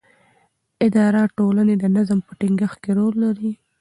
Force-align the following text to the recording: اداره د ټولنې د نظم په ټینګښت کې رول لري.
اداره 0.85 1.21
د 1.25 1.31
ټولنې 1.37 1.75
د 1.79 1.85
نظم 1.95 2.19
په 2.27 2.31
ټینګښت 2.39 2.77
کې 2.83 2.91
رول 2.97 3.15
لري. 3.25 3.51